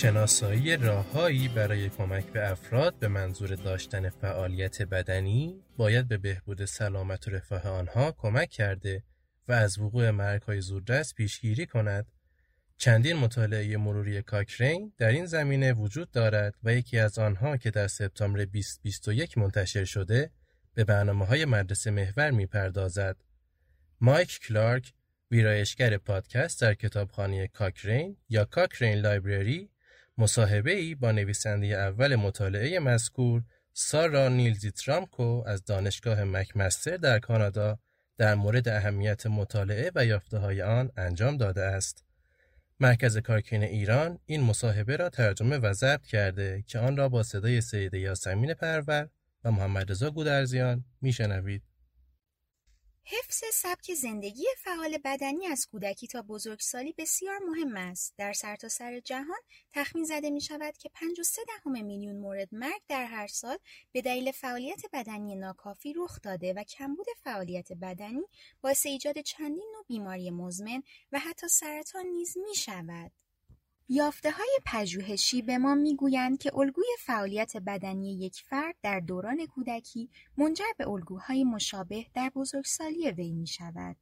[0.00, 7.28] شناسایی راههایی برای کمک به افراد به منظور داشتن فعالیت بدنی باید به بهبود سلامت
[7.28, 9.02] و رفاه آنها کمک کرده
[9.48, 12.06] و از وقوع مرگهای زودرس پیشگیری کند
[12.76, 17.88] چندین مطالعه مروری کاکرین در این زمینه وجود دارد و یکی از آنها که در
[17.88, 20.30] سپتامبر 2021 منتشر شده
[20.74, 23.16] به برنامه های مدرسه محور می پردازد.
[24.00, 24.92] مایک کلارک
[25.30, 29.69] ویرایشگر پادکست در کتابخانه کاکرین یا کاکرین لایبرری
[30.20, 37.78] مصاحبه ای با نویسنده اول مطالعه مذکور سارا نیلزی ترامکو از دانشگاه مکمستر در کانادا
[38.18, 42.04] در مورد اهمیت مطالعه و یافته های آن انجام داده است.
[42.80, 47.60] مرکز کارکین ایران این مصاحبه را ترجمه و ضبط کرده که آن را با صدای
[47.60, 49.08] سید یاسمین پرور
[49.44, 51.69] و محمد رضا گودرزیان میشنوید.
[53.12, 58.14] حفظ سبک زندگی فعال بدنی از کودکی تا بزرگسالی بسیار مهم است.
[58.16, 59.38] در سرتاسر سر جهان
[59.72, 63.58] تخمین زده می شود که 53 دهم میلیون مورد مرگ در هر سال
[63.92, 68.22] به دلیل فعالیت بدنی ناکافی رخ داده و کمبود فعالیت بدنی
[68.60, 73.12] باعث ایجاد چندین نوع بیماری مزمن و حتی سرطان نیز می شود.
[73.98, 80.64] های پژوهشی به ما می‌گویند که الگوی فعالیت بدنی یک فرد در دوران کودکی منجر
[80.78, 83.96] به الگوهای مشابه در بزرگسالی وی می شود.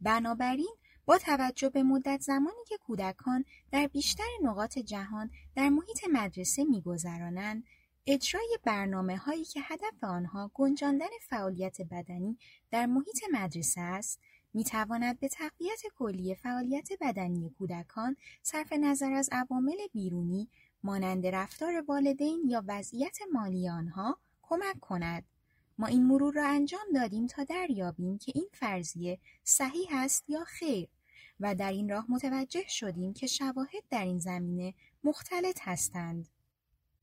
[0.00, 6.64] بنابراین با توجه به مدت زمانی که کودکان در بیشتر نقاط جهان در محیط مدرسه
[6.64, 7.64] میگذرانند
[8.06, 12.38] اجرای برنامه هایی که هدف آنها گنجاندن فعالیت بدنی
[12.70, 14.20] در محیط مدرسه است
[14.54, 20.48] می‌تواند به تقویت کلی فعالیت بدنی کودکان صرف نظر از عوامل بیرونی
[20.82, 25.24] مانند رفتار والدین یا وضعیت مالی آنها کمک کند.
[25.78, 30.88] ما این مرور را انجام دادیم تا دریابیم که این فرضیه صحیح است یا خیر
[31.40, 36.28] و در این راه متوجه شدیم که شواهد در این زمینه مختلط هستند.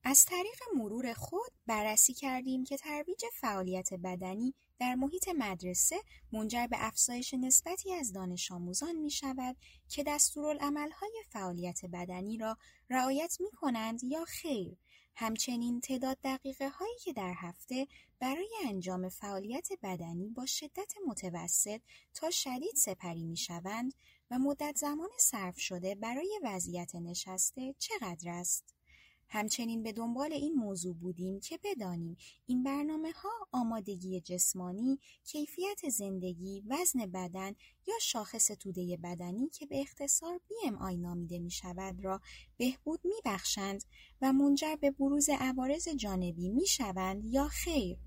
[0.09, 5.95] از طریق مرور خود بررسی کردیم که ترویج فعالیت بدنی در محیط مدرسه
[6.31, 9.55] منجر به افزایش نسبتی از دانش آموزان می شود
[9.89, 12.57] که دستورالعملهای فعالیت بدنی را
[12.89, 14.77] رعایت می کنند یا خیر
[15.15, 17.87] همچنین تعداد دقیقه هایی که در هفته
[18.19, 21.81] برای انجام فعالیت بدنی با شدت متوسط
[22.13, 23.93] تا شدید سپری می شوند
[24.31, 28.76] و مدت زمان صرف شده برای وضعیت نشسته چقدر است؟
[29.29, 36.63] همچنین به دنبال این موضوع بودیم که بدانیم این برنامه ها آمادگی جسمانی، کیفیت زندگی،
[36.67, 37.55] وزن بدن
[37.87, 42.21] یا شاخص توده بدنی که به اختصار BMI نامیده می شود را
[42.57, 43.83] بهبود می بخشند
[44.21, 47.97] و منجر به بروز عوارض جانبی می شوند یا خیر.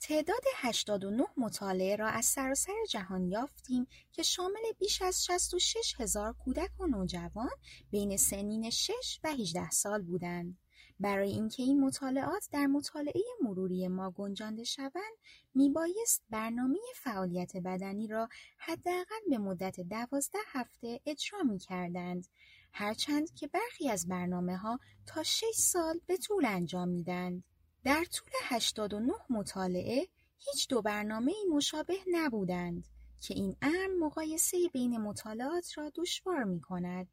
[0.00, 6.80] تعداد 89 مطالعه را از سراسر جهان یافتیم که شامل بیش از 66 هزار کودک
[6.80, 7.50] و نوجوان
[7.90, 10.58] بین سنین 6 و 18 سال بودند.
[11.00, 15.16] برای اینکه این مطالعات در مطالعه مروری ما گنجانده شوند
[15.54, 18.28] میبایست برنامه فعالیت بدنی را
[18.58, 22.26] حداقل به مدت دوازده هفته اجرا می کردند.
[22.72, 27.44] هرچند که برخی از برنامه ها تا 6 سال به طول انجام میدند.
[27.86, 30.08] در طول 89 مطالعه
[30.38, 32.84] هیچ دو برنامه مشابه نبودند
[33.20, 37.08] که این امر مقایسه بین مطالعات را دشوار می کند.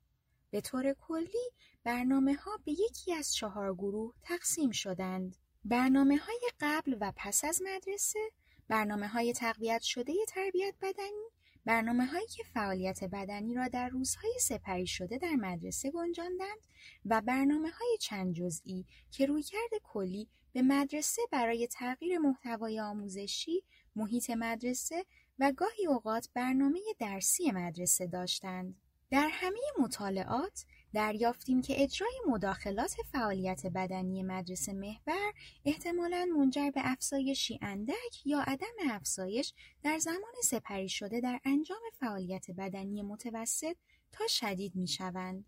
[0.51, 1.49] به طور کلی
[1.83, 5.37] برنامه ها به یکی از چهار گروه تقسیم شدند.
[5.65, 8.31] برنامه های قبل و پس از مدرسه،
[8.67, 11.29] برنامه های تقویت شده تربیت بدنی،
[11.65, 16.67] برنامه هایی که فعالیت بدنی را در روزهای سپری شده در مدرسه گنجاندند
[17.05, 23.63] و برنامه های چند جزئی که رویکرد کلی به مدرسه برای تغییر محتوای آموزشی،
[23.95, 25.05] محیط مدرسه
[25.39, 28.75] و گاهی اوقات برنامه درسی مدرسه داشتند.
[29.13, 35.33] در همه مطالعات دریافتیم که اجرای مداخلات فعالیت بدنی مدرسه محور
[35.65, 39.53] احتمالا منجر به افزایشی اندک یا عدم افزایش
[39.83, 43.75] در زمان سپری شده در انجام فعالیت بدنی متوسط
[44.11, 45.45] تا شدید می شوند.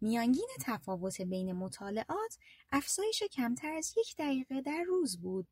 [0.00, 2.38] میانگین تفاوت بین مطالعات
[2.72, 5.46] افزایش کمتر از یک دقیقه در روز بود.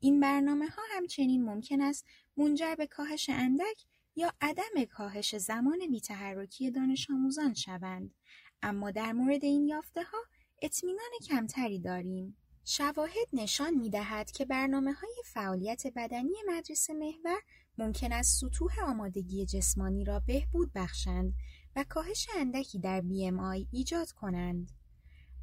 [0.00, 2.06] این برنامه ها همچنین ممکن است
[2.36, 3.84] منجر به کاهش اندک
[4.16, 8.14] یا عدم کاهش زمان بیتحرکی دانش آموزان شوند.
[8.62, 10.18] اما در مورد این یافته ها
[10.62, 12.36] اطمینان کمتری داریم.
[12.64, 17.40] شواهد نشان می دهد که برنامه های فعالیت بدنی مدرسه محور
[17.78, 21.34] ممکن است سطوح آمادگی جسمانی را بهبود بخشند.
[21.76, 24.70] و کاهش اندکی در BMI ایجاد کنند.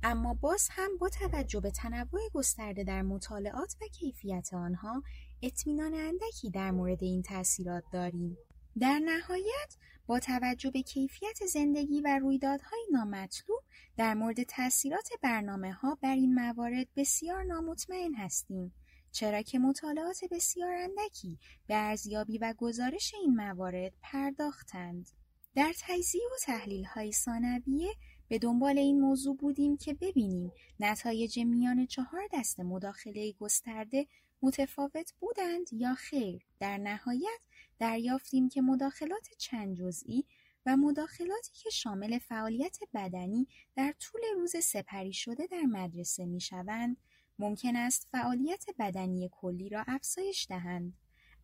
[0.03, 5.03] اما باز هم با توجه به تنوع گسترده در مطالعات و کیفیت آنها
[5.41, 8.37] اطمینان اندکی در مورد این تاثیرات داریم.
[8.79, 9.77] در نهایت
[10.07, 13.63] با توجه به کیفیت زندگی و رویدادهای نامطلوب
[13.97, 18.73] در مورد تاثیرات برنامه ها بر این موارد بسیار نامطمئن هستیم
[19.11, 25.09] چرا که مطالعات بسیار اندکی به ارزیابی و گزارش این موارد پرداختند
[25.57, 27.93] در تجزیه و تحلیل های ثانویه
[28.27, 34.07] به دنبال این موضوع بودیم که ببینیم نتایج میان چهار دست مداخله گسترده
[34.41, 36.45] متفاوت بودند یا خیر.
[36.59, 37.39] در نهایت
[37.79, 40.25] دریافتیم که مداخلات چند جزئی
[40.65, 46.97] و مداخلاتی که شامل فعالیت بدنی در طول روز سپری شده در مدرسه می شوند
[47.39, 50.93] ممکن است فعالیت بدنی کلی را افزایش دهند.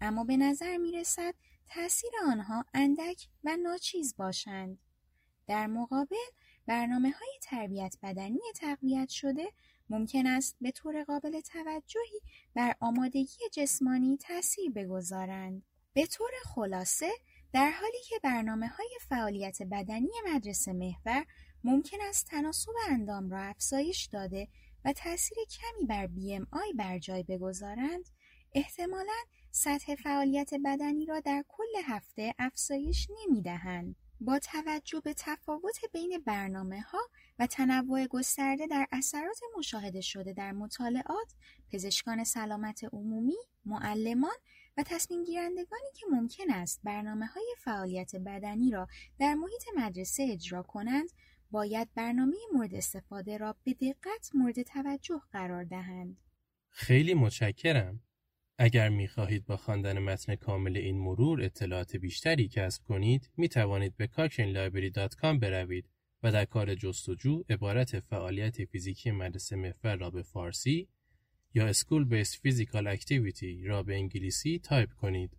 [0.02, 1.34] اما به نظر می رسد
[1.76, 4.80] تأثیر آنها اندک و ناچیز باشند
[5.48, 6.16] در مقابل
[6.68, 9.52] برنامه های تربیت بدنی تقویت شده
[9.90, 12.22] ممکن است به طور قابل توجهی
[12.56, 15.64] بر آمادگی جسمانی تأثیر بگذارند.
[15.94, 17.12] به طور خلاصه
[17.54, 21.26] در حالی که برنامه های فعالیت بدنی مدرسه محور
[21.64, 24.48] ممکن است تناسب اندام را افزایش داده
[24.86, 28.10] و تأثیر کمی بر BMI بر جای بگذارند
[28.56, 29.24] احتمالا
[29.56, 33.96] سطح فعالیت بدنی را در کل هفته افزایش نمی دهند.
[34.22, 37.00] با توجه به تفاوت بین برنامه ها
[37.40, 41.34] و تنوع گسترده در اثرات مشاهده شده در مطالعات،
[41.72, 44.36] پزشکان سلامت عمومی، معلمان
[44.78, 48.88] و تصمیم گیرندگانی که ممکن است برنامه های فعالیت بدنی را
[49.20, 51.10] در محیط مدرسه اجرا کنند،
[51.52, 56.18] باید برنامه مورد استفاده را به دقت مورد توجه قرار دهند.
[56.70, 58.00] خیلی متشکرم.
[58.66, 63.98] اگر می خواهید با خواندن متن کامل این مرور اطلاعات بیشتری کسب کنید می توانید
[63.98, 65.90] به cochranielibrary.com بروید
[66.24, 70.88] و در کار جستجو عبارت فعالیت فیزیکی مدرسه محور را به فارسی
[71.54, 75.38] یا School Based Physical Activity را به انگلیسی تایپ کنید.